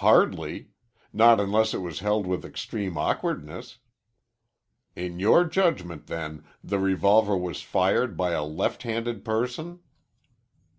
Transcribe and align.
"Hardly. 0.00 0.70
Not 1.12 1.38
unless 1.38 1.74
it 1.74 1.80
was 1.82 1.98
held 2.00 2.26
with 2.26 2.42
extreme 2.42 2.96
awkwardness." 2.96 3.76
"In 4.96 5.18
your 5.20 5.44
judgment, 5.44 6.06
then, 6.06 6.42
the 6.64 6.78
revolver 6.78 7.36
was 7.36 7.60
fired 7.60 8.16
by 8.16 8.30
a 8.30 8.42
left 8.46 8.82
handed 8.84 9.26
person?" 9.26 9.80